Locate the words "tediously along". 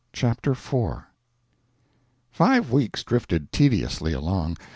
3.51-4.57